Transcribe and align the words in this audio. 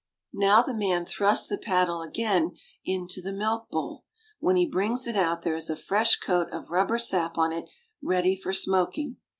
Now 0.33 0.63
the 0.63 0.73
man 0.73 1.05
thrusts 1.05 1.47
the 1.47 1.59
paddle 1.59 2.01
again 2.01 2.55
into 2.83 3.21
the 3.21 3.31
milk 3.31 3.69
bowl. 3.69 4.03
When 4.39 4.55
he 4.55 4.65
brings 4.65 5.05
it 5.05 5.15
out 5.15 5.43
there 5.43 5.53
is 5.53 5.69
a 5.69 5.75
fresh 5.75 6.15
coat 6.15 6.47
of 6.51 6.71
rubber 6.71 6.97
sap 6.97 7.37
on 7.37 7.53
it 7.53 7.65
ready 8.01 8.35
for 8.35 8.51
smoking. 8.51 9.17